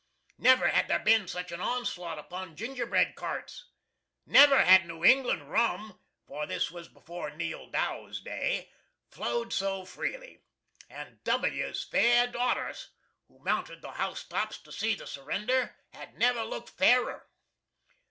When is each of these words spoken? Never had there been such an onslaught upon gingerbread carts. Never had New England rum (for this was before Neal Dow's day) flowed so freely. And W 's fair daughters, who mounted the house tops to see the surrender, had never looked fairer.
Never 0.39 0.67
had 0.69 0.87
there 0.87 0.97
been 0.97 1.27
such 1.27 1.51
an 1.51 1.61
onslaught 1.61 2.17
upon 2.17 2.55
gingerbread 2.55 3.13
carts. 3.13 3.65
Never 4.25 4.59
had 4.65 4.87
New 4.87 5.05
England 5.05 5.51
rum 5.51 5.99
(for 6.25 6.47
this 6.47 6.71
was 6.71 6.87
before 6.87 7.29
Neal 7.29 7.69
Dow's 7.69 8.19
day) 8.19 8.71
flowed 9.11 9.53
so 9.53 9.85
freely. 9.85 10.39
And 10.89 11.23
W 11.25 11.71
's 11.71 11.83
fair 11.83 12.25
daughters, 12.25 12.89
who 13.27 13.37
mounted 13.43 13.83
the 13.83 13.91
house 13.91 14.23
tops 14.23 14.57
to 14.63 14.71
see 14.71 14.95
the 14.95 15.05
surrender, 15.05 15.75
had 15.93 16.17
never 16.17 16.43
looked 16.45 16.69
fairer. 16.71 17.29